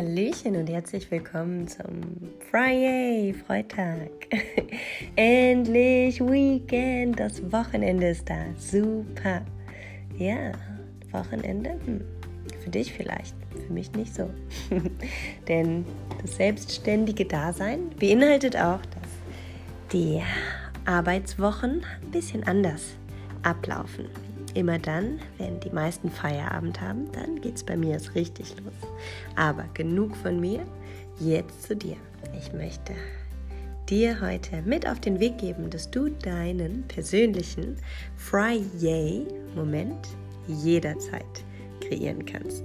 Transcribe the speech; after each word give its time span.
Hallöchen 0.00 0.56
und 0.56 0.70
herzlich 0.70 1.10
willkommen 1.10 1.68
zum 1.68 2.00
Friday, 2.50 3.34
Freitag. 3.34 4.08
Endlich 5.14 6.22
Weekend, 6.22 7.20
das 7.20 7.42
Wochenende 7.52 8.08
ist 8.08 8.26
da. 8.26 8.46
Super. 8.56 9.42
Ja, 10.16 10.52
Wochenende, 11.12 11.78
hm. 11.84 12.00
für 12.64 12.70
dich 12.70 12.94
vielleicht, 12.94 13.34
für 13.66 13.72
mich 13.74 13.92
nicht 13.92 14.14
so. 14.14 14.30
Denn 15.48 15.84
das 16.22 16.36
selbstständige 16.36 17.26
Dasein 17.26 17.90
beinhaltet 17.90 18.56
auch, 18.56 18.80
dass 18.80 19.92
die 19.92 20.22
Arbeitswochen 20.86 21.82
ein 22.02 22.10
bisschen 22.10 22.42
anders 22.44 22.96
ablaufen. 23.42 24.06
Immer 24.54 24.78
dann, 24.78 25.20
wenn 25.38 25.60
die 25.60 25.70
meisten 25.70 26.10
Feierabend 26.10 26.80
haben, 26.80 27.10
dann 27.12 27.40
geht 27.40 27.56
es 27.56 27.64
bei 27.64 27.76
mir 27.76 27.92
erst 27.92 28.14
richtig 28.14 28.54
los. 28.64 28.90
Aber 29.36 29.64
genug 29.74 30.16
von 30.16 30.40
mir, 30.40 30.64
jetzt 31.20 31.62
zu 31.62 31.76
dir. 31.76 31.96
Ich 32.36 32.52
möchte 32.52 32.94
dir 33.88 34.20
heute 34.20 34.62
mit 34.62 34.88
auf 34.88 35.00
den 35.00 35.20
Weg 35.20 35.38
geben, 35.38 35.70
dass 35.70 35.90
du 35.90 36.08
deinen 36.08 36.82
persönlichen 36.88 37.76
Friday-Moment 38.16 40.08
jederzeit 40.46 41.44
kreieren 41.80 42.24
kannst. 42.24 42.64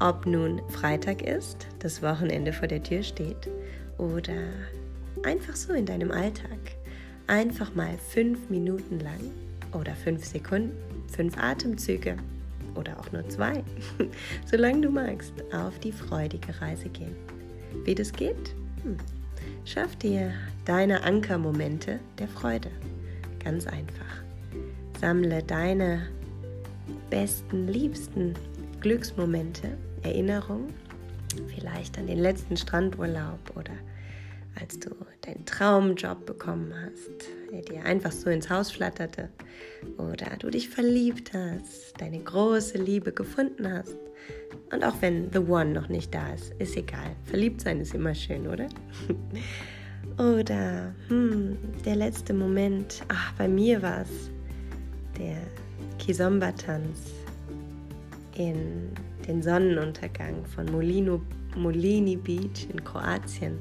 Ob 0.00 0.26
nun 0.26 0.60
Freitag 0.70 1.22
ist, 1.22 1.66
das 1.78 2.02
Wochenende 2.02 2.52
vor 2.52 2.68
der 2.68 2.82
Tür 2.82 3.02
steht 3.02 3.48
oder 3.98 4.34
einfach 5.22 5.56
so 5.56 5.72
in 5.72 5.86
deinem 5.86 6.10
Alltag. 6.10 6.58
Einfach 7.26 7.74
mal 7.74 7.96
fünf 7.96 8.50
Minuten 8.50 9.00
lang 9.00 9.20
oder 9.72 9.94
fünf 9.94 10.24
Sekunden, 10.24 10.93
fünf 11.08 11.36
Atemzüge 11.38 12.16
oder 12.74 12.98
auch 12.98 13.10
nur 13.12 13.28
zwei, 13.28 13.62
solange 14.46 14.80
du 14.82 14.90
magst, 14.90 15.32
auf 15.52 15.78
die 15.78 15.92
freudige 15.92 16.60
Reise 16.60 16.88
gehen. 16.88 17.14
Wie 17.84 17.94
das 17.94 18.12
geht? 18.12 18.54
Hm. 18.82 18.96
Schaff 19.64 19.96
dir 19.96 20.32
deine 20.64 21.02
Ankermomente 21.02 22.00
der 22.18 22.28
Freude. 22.28 22.70
Ganz 23.42 23.66
einfach. 23.66 24.22
Sammle 25.00 25.42
deine 25.42 26.06
besten, 27.10 27.68
liebsten 27.68 28.34
Glücksmomente, 28.80 29.76
Erinnerungen, 30.02 30.72
vielleicht 31.54 31.98
an 31.98 32.06
den 32.06 32.18
letzten 32.18 32.56
Strandurlaub 32.56 33.38
oder 33.56 33.72
als 34.60 34.78
du 34.78 34.90
deinen 35.22 35.44
Traumjob 35.44 36.26
bekommen 36.26 36.72
hast, 36.74 37.28
der 37.50 37.62
dir 37.62 37.84
einfach 37.84 38.12
so 38.12 38.30
ins 38.30 38.50
Haus 38.50 38.70
flatterte, 38.70 39.30
oder 39.98 40.36
du 40.38 40.50
dich 40.50 40.68
verliebt 40.68 41.32
hast, 41.32 42.00
deine 42.00 42.18
große 42.18 42.78
Liebe 42.78 43.12
gefunden 43.12 43.70
hast. 43.70 43.96
Und 44.72 44.84
auch 44.84 44.94
wenn 45.00 45.30
The 45.32 45.38
One 45.38 45.72
noch 45.72 45.88
nicht 45.88 46.14
da 46.14 46.32
ist, 46.32 46.54
ist 46.58 46.76
egal. 46.76 47.14
Verliebt 47.24 47.60
sein 47.60 47.80
ist 47.80 47.94
immer 47.94 48.14
schön, 48.14 48.46
oder? 48.46 48.68
oder 50.18 50.94
hm, 51.08 51.56
der 51.84 51.96
letzte 51.96 52.32
Moment, 52.32 53.02
ach, 53.08 53.32
bei 53.34 53.48
mir 53.48 53.82
war 53.82 54.02
es 54.02 54.30
der 55.18 55.38
Kizomba-Tanz 55.98 57.12
in 58.36 58.90
den 59.26 59.42
Sonnenuntergang 59.42 60.44
von 60.44 60.66
Molino, 60.66 61.20
Molini 61.56 62.16
Beach 62.16 62.68
in 62.72 62.82
Kroatien 62.82 63.58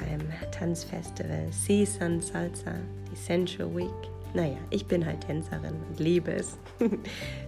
beim 0.00 0.20
Tanzfestival 0.50 1.46
Sea 1.50 1.86
Sun 1.86 2.20
Salsa, 2.20 2.74
die 3.10 3.16
Sensual 3.16 3.74
Week. 3.74 4.10
Naja, 4.34 4.58
ich 4.70 4.86
bin 4.86 5.04
halt 5.04 5.20
Tänzerin 5.22 5.74
und 5.88 5.98
liebe 5.98 6.32
es. 6.32 6.58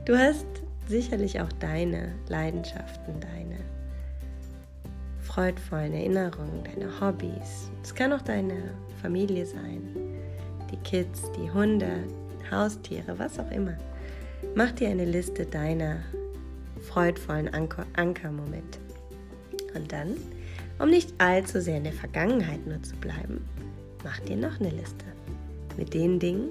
Du 0.05 0.17
hast 0.17 0.47
sicherlich 0.89 1.41
auch 1.41 1.53
deine 1.61 2.13
Leidenschaften, 2.29 3.21
deine 3.21 3.59
freudvollen 5.21 5.95
Erinnerungen, 5.95 6.65
deine 6.65 7.01
Hobbys. 7.01 7.71
Es 7.83 7.95
kann 7.95 8.13
auch 8.13 8.23
deine 8.23 8.75
Familie 9.01 9.47
sein, 9.47 9.97
die 10.71 10.77
Kids, 10.79 11.31
die 11.33 11.51
Hunde, 11.51 12.05
Haustiere, 12.51 13.19
was 13.19 13.39
auch 13.39 13.51
immer. 13.51 13.77
Mach 14.55 14.73
dir 14.73 14.89
eine 14.89 15.05
Liste 15.05 15.47
deiner 15.47 15.99
freudvollen 16.83 17.49
Anker 17.55 17.87
Ankermomente. 17.95 18.81
Und 19.75 19.93
dann 19.93 20.17
um 20.83 20.91
nicht 20.91 21.15
allzu 21.19 21.61
sehr 21.61 21.77
in 21.77 21.85
der 21.85 21.93
Vergangenheit 21.93 22.67
nur 22.67 22.83
zu 22.83 22.97
bleiben, 22.97 23.45
mach 24.03 24.19
dir 24.21 24.37
noch 24.37 24.59
eine 24.59 24.71
Liste 24.71 25.05
mit 25.77 25.95
den 25.95 26.19
Dingen, 26.19 26.49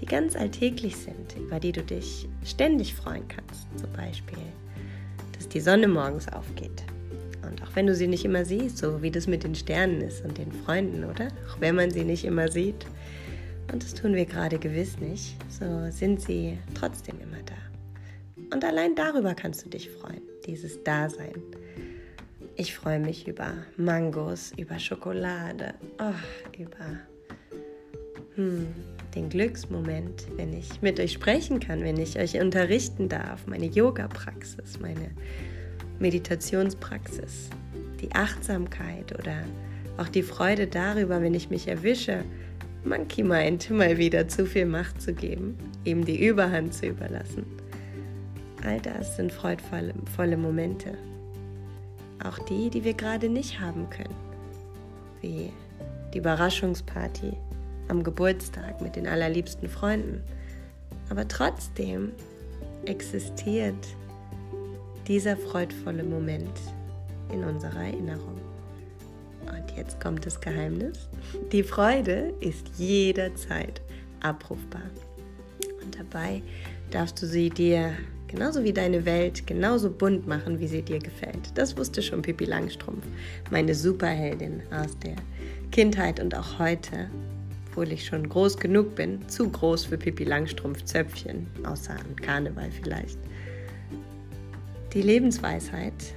die 0.00 0.06
ganz 0.06 0.36
alltäglich 0.36 0.96
sind, 0.96 1.36
über 1.36 1.58
die 1.58 1.72
du 1.72 1.82
dich 1.82 2.28
ständig 2.44 2.94
freuen 2.94 3.26
kannst. 3.26 3.66
Zum 3.76 3.92
Beispiel, 3.92 4.38
dass 5.36 5.48
die 5.48 5.60
Sonne 5.60 5.88
morgens 5.88 6.28
aufgeht. 6.28 6.84
Und 7.42 7.60
auch 7.62 7.74
wenn 7.74 7.88
du 7.88 7.94
sie 7.94 8.06
nicht 8.06 8.24
immer 8.24 8.44
siehst, 8.44 8.78
so 8.78 9.02
wie 9.02 9.10
das 9.10 9.26
mit 9.26 9.42
den 9.42 9.56
Sternen 9.56 10.00
ist 10.00 10.24
und 10.24 10.38
den 10.38 10.52
Freunden, 10.52 11.04
oder? 11.04 11.28
Auch 11.48 11.60
wenn 11.60 11.74
man 11.74 11.90
sie 11.90 12.04
nicht 12.04 12.24
immer 12.24 12.48
sieht. 12.48 12.86
Und 13.72 13.82
das 13.82 13.94
tun 13.94 14.14
wir 14.14 14.26
gerade 14.26 14.58
gewiss 14.58 14.98
nicht, 15.00 15.36
so 15.48 15.90
sind 15.90 16.20
sie 16.20 16.56
trotzdem 16.74 17.16
immer 17.20 17.42
da. 17.44 18.54
Und 18.54 18.64
allein 18.64 18.94
darüber 18.94 19.34
kannst 19.34 19.64
du 19.64 19.68
dich 19.68 19.90
freuen, 19.90 20.22
dieses 20.46 20.82
Dasein. 20.84 21.34
Ich 22.56 22.74
freue 22.74 22.98
mich 22.98 23.26
über 23.26 23.54
Mangos, 23.76 24.52
über 24.56 24.78
Schokolade, 24.78 25.74
oh, 25.98 26.58
über 26.58 27.00
hm, 28.34 28.66
den 29.14 29.28
Glücksmoment, 29.28 30.26
wenn 30.36 30.52
ich 30.52 30.82
mit 30.82 31.00
euch 31.00 31.12
sprechen 31.12 31.60
kann, 31.60 31.82
wenn 31.82 31.98
ich 31.98 32.18
euch 32.18 32.38
unterrichten 32.38 33.08
darf, 33.08 33.46
meine 33.46 33.66
Yoga-Praxis, 33.66 34.78
meine 34.78 35.10
Meditationspraxis, 35.98 37.50
die 38.00 38.12
Achtsamkeit 38.12 39.18
oder 39.18 39.44
auch 39.96 40.08
die 40.08 40.22
Freude 40.22 40.66
darüber, 40.66 41.22
wenn 41.22 41.34
ich 41.34 41.50
mich 41.50 41.68
erwische, 41.68 42.24
Monkey 42.84 43.22
Mind 43.22 43.70
mal 43.70 43.98
wieder 43.98 44.28
zu 44.28 44.46
viel 44.46 44.66
Macht 44.66 45.00
zu 45.00 45.12
geben, 45.12 45.56
ihm 45.84 46.04
die 46.04 46.26
Überhand 46.26 46.72
zu 46.72 46.86
überlassen. 46.86 47.44
All 48.64 48.80
das 48.80 49.16
sind 49.16 49.32
freudvolle 49.32 50.36
Momente 50.36 50.96
auch 52.24 52.38
die, 52.38 52.70
die 52.70 52.84
wir 52.84 52.94
gerade 52.94 53.28
nicht 53.28 53.60
haben 53.60 53.88
können, 53.90 54.14
wie 55.20 55.52
die 56.12 56.18
Überraschungsparty 56.18 57.32
am 57.88 58.02
Geburtstag 58.02 58.80
mit 58.80 58.96
den 58.96 59.06
allerliebsten 59.06 59.68
Freunden. 59.68 60.22
Aber 61.08 61.26
trotzdem 61.26 62.12
existiert 62.84 63.74
dieser 65.06 65.36
freudvolle 65.36 66.04
Moment 66.04 66.60
in 67.32 67.44
unserer 67.44 67.84
Erinnerung. 67.84 68.40
Und 69.46 69.76
jetzt 69.76 70.00
kommt 70.00 70.24
das 70.26 70.40
Geheimnis. 70.40 71.08
Die 71.52 71.62
Freude 71.62 72.32
ist 72.40 72.68
jederzeit 72.76 73.80
abrufbar. 74.20 74.82
Und 75.82 75.98
dabei 75.98 76.42
darfst 76.90 77.20
du 77.22 77.26
sie 77.26 77.50
dir 77.50 77.92
genauso 78.30 78.62
wie 78.62 78.72
deine 78.72 79.04
Welt, 79.04 79.46
genauso 79.46 79.90
bunt 79.90 80.26
machen, 80.26 80.60
wie 80.60 80.68
sie 80.68 80.82
dir 80.82 81.00
gefällt. 81.00 81.50
Das 81.56 81.76
wusste 81.76 82.00
schon 82.00 82.22
Pippi 82.22 82.44
Langstrumpf, 82.44 83.04
meine 83.50 83.74
Superheldin 83.74 84.62
aus 84.70 84.96
der 85.00 85.16
Kindheit 85.72 86.20
und 86.20 86.34
auch 86.36 86.58
heute, 86.58 87.10
obwohl 87.66 87.90
ich 87.92 88.06
schon 88.06 88.28
groß 88.28 88.56
genug 88.56 88.94
bin, 88.94 89.28
zu 89.28 89.48
groß 89.48 89.86
für 89.86 89.98
Pippi 89.98 90.24
Langstrumpf 90.24 90.84
Zöpfchen, 90.84 91.46
außer 91.64 91.92
an 91.92 92.16
Karneval 92.16 92.70
vielleicht. 92.70 93.18
Die 94.94 95.02
Lebensweisheit 95.02 96.14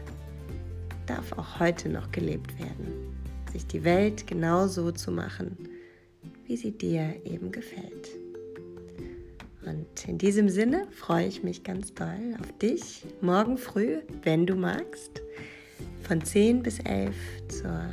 darf 1.08 1.32
auch 1.34 1.60
heute 1.60 1.90
noch 1.90 2.12
gelebt 2.12 2.60
werden, 2.60 3.18
sich 3.52 3.66
die 3.66 3.84
Welt 3.84 4.28
genauso 4.28 4.92
zu 4.92 5.12
machen, 5.12 5.58
wie 6.46 6.58
sie 6.58 6.72
dir 6.72 7.16
eben 7.26 7.52
gefällt. 7.52 8.23
Und 9.66 10.08
in 10.08 10.18
diesem 10.18 10.50
Sinne 10.50 10.88
freue 10.92 11.28
ich 11.28 11.44
mich 11.44 11.64
ganz 11.64 11.94
doll 11.94 12.36
auf 12.40 12.52
dich 12.58 13.06
morgen 13.22 13.58
früh, 13.58 14.00
wenn 14.24 14.46
du 14.46 14.56
magst, 14.56 15.22
von 16.02 16.24
10 16.24 16.64
bis 16.64 16.80
11 16.80 17.16
zur 17.48 17.90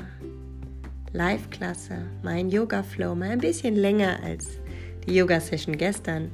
Live-Klasse, 1.12 2.06
mein 2.22 2.50
Yoga-Flow, 2.50 3.14
mal 3.14 3.30
ein 3.30 3.38
bisschen 3.38 3.76
länger 3.76 4.22
als 4.22 4.48
die 5.06 5.14
Yoga-Session 5.14 5.76
gestern. 5.76 6.30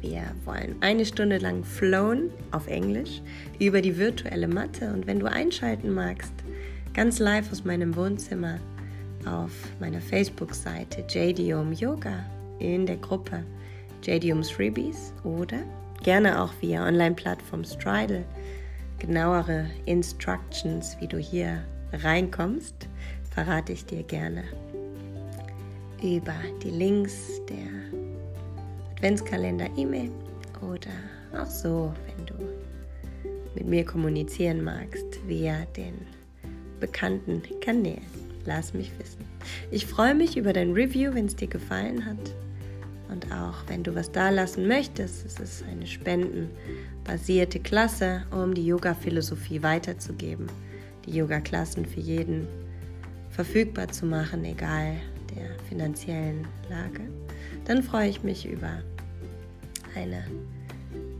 Wir 0.00 0.24
wollen 0.44 0.76
eine 0.80 1.06
Stunde 1.06 1.38
lang 1.38 1.62
flowen 1.62 2.30
auf 2.50 2.66
Englisch 2.66 3.22
über 3.60 3.80
die 3.80 3.96
virtuelle 3.96 4.48
Matte 4.48 4.92
und 4.92 5.06
wenn 5.06 5.20
du 5.20 5.30
einschalten 5.30 5.92
magst, 5.92 6.32
ganz 6.92 7.18
live 7.18 7.50
aus 7.52 7.64
meinem 7.64 7.94
Wohnzimmer 7.94 8.58
auf 9.24 9.52
meiner 9.78 10.00
Facebook-Seite 10.00 11.04
JDOM 11.08 11.72
Yoga 11.72 12.24
in 12.58 12.86
der 12.86 12.96
Gruppe 12.96 13.44
JDUMs 14.02 14.50
Freebies 14.50 15.12
oder 15.24 15.58
gerne 16.02 16.42
auch 16.42 16.52
via 16.60 16.86
Online-Plattform 16.86 17.64
Stridle 17.64 18.24
genauere 18.98 19.66
Instructions, 19.86 20.96
wie 21.00 21.08
du 21.08 21.18
hier 21.18 21.64
reinkommst, 21.92 22.88
verrate 23.30 23.72
ich 23.72 23.84
dir 23.84 24.02
gerne 24.04 24.44
über 26.02 26.34
die 26.62 26.70
Links 26.70 27.40
der 27.48 27.68
Adventskalender-E-Mail 28.96 30.10
oder 30.60 31.40
auch 31.40 31.46
so, 31.46 31.92
wenn 32.06 32.26
du 32.26 32.34
mit 33.54 33.66
mir 33.66 33.84
kommunizieren 33.84 34.62
magst 34.62 35.26
via 35.26 35.64
den 35.76 35.94
bekannten 36.80 37.42
Kanälen. 37.60 38.02
Lass 38.44 38.74
mich 38.74 38.90
wissen. 38.98 39.24
Ich 39.70 39.86
freue 39.86 40.14
mich 40.14 40.36
über 40.36 40.52
dein 40.52 40.72
Review, 40.72 41.14
wenn 41.14 41.26
es 41.26 41.36
dir 41.36 41.48
gefallen 41.48 42.04
hat. 42.04 42.34
Und 43.12 43.30
auch 43.30 43.56
wenn 43.66 43.82
du 43.82 43.94
was 43.94 44.10
da 44.10 44.30
lassen 44.30 44.66
möchtest, 44.66 45.26
es 45.26 45.38
ist 45.38 45.64
eine 45.70 45.86
spendenbasierte 45.86 47.60
Klasse, 47.60 48.22
um 48.30 48.54
die 48.54 48.66
Yoga-Philosophie 48.66 49.62
weiterzugeben. 49.62 50.46
Die 51.04 51.16
Yoga-Klassen 51.16 51.84
für 51.84 52.00
jeden 52.00 52.46
verfügbar 53.30 53.88
zu 53.88 54.06
machen, 54.06 54.44
egal 54.44 54.96
der 55.34 55.58
finanziellen 55.68 56.46
Lage. 56.70 57.02
Dann 57.66 57.82
freue 57.82 58.08
ich 58.08 58.22
mich 58.22 58.46
über 58.46 58.82
eine, 59.94 60.24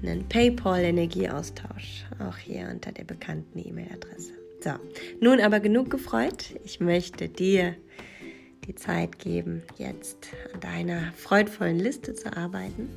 einen 0.03 0.27
PayPal-Energieaustausch, 0.29 2.06
auch 2.21 2.39
hier 2.39 2.69
unter 2.73 2.93
der 2.93 3.05
bekannten 3.05 3.59
E-Mail-Adresse. 3.59 4.33
So, 4.61 4.71
nun 5.21 5.41
aber 5.41 5.61
genug 5.61 5.91
gefreut. 5.91 6.55
Ich 6.65 6.81
möchte 6.81 7.29
dir 7.29 7.75
die 8.67 8.75
Zeit 8.75 9.19
geben, 9.19 9.62
jetzt 9.76 10.29
an 10.55 10.61
deiner 10.61 11.12
freudvollen 11.12 11.79
Liste 11.79 12.14
zu 12.14 12.37
arbeiten 12.37 12.88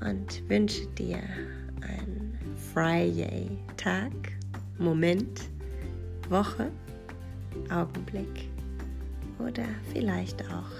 und 0.00 0.48
wünsche 0.48 0.86
dir 0.98 1.18
einen 1.82 2.38
Friday-Tag, 2.72 4.12
Moment, 4.78 5.42
Woche, 6.28 6.70
Augenblick 7.70 8.48
oder 9.38 9.64
vielleicht 9.92 10.42
auch 10.50 10.70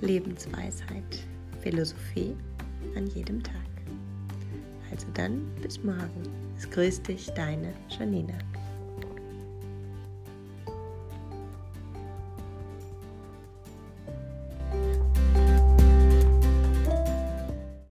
Lebensweisheit, 0.00 1.26
Philosophie 1.60 2.34
an 2.96 3.06
jedem 3.08 3.42
Tag. 3.42 3.54
Also 4.90 5.06
dann 5.14 5.42
bis 5.62 5.82
morgen. 5.82 6.22
Es 6.56 6.68
grüßt 6.68 7.06
dich, 7.08 7.30
deine 7.30 7.72
Janina. 7.88 8.34